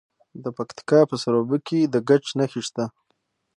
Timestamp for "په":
1.09-1.15